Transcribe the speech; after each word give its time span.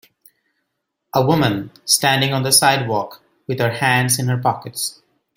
A 1.13 1.23
woman 1.23 1.69
standing 1.85 2.33
on 2.33 2.41
the 2.41 2.51
sidewalk 2.51 3.21
with 3.47 3.59
her 3.59 3.69
hands 3.69 4.17
in 4.17 4.29
her 4.29 4.37
pockets. 4.39 4.99